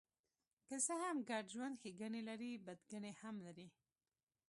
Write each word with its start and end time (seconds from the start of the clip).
که 0.67 0.75
څه 0.85 0.93
هم 1.03 1.17
ګډ 1.29 1.43
ژوند 1.53 1.79
ښېګڼې 1.81 2.21
لري، 2.29 2.51
بدګڼې 2.65 3.11
هم 3.21 3.35
لري. 3.45 3.67